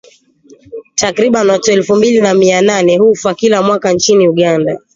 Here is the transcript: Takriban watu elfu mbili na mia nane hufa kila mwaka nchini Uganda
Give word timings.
Takriban 0.95 1.49
watu 1.49 1.71
elfu 1.71 1.95
mbili 1.95 2.21
na 2.21 2.33
mia 2.33 2.61
nane 2.61 2.97
hufa 2.97 3.33
kila 3.33 3.61
mwaka 3.61 3.93
nchini 3.93 4.27
Uganda 4.29 4.79